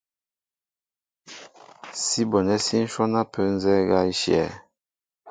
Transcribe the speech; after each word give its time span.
Sí 2.03 2.21
bonɛ́ 2.29 2.57
sí 2.65 2.75
ǹhwɔ́n 2.91 3.13
ápə́ 3.21 3.43
nzɛ́ɛ́ 3.53 3.83
ŋgá 3.85 3.99
í 4.11 4.13
shyɛ̄. 4.21 4.45